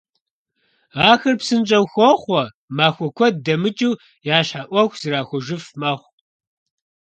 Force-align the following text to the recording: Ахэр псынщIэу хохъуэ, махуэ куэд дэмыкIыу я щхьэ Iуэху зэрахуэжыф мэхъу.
Ахэр 1.11 1.35
псынщIэу 1.39 1.85
хохъуэ, 1.91 2.43
махуэ 2.77 3.07
куэд 3.17 3.35
дэмыкIыу 3.45 3.99
я 4.35 4.39
щхьэ 4.47 4.61
Iуэху 4.65 4.99
зэрахуэжыф 5.01 5.63
мэхъу. 5.79 6.09